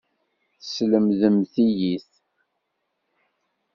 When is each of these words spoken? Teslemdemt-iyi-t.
Teslemdemt-iyi-t. 0.59 2.09